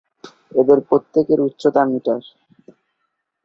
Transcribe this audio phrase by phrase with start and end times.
[0.55, 2.21] এদের প্রত্যেকের উচ্চতা মিটার।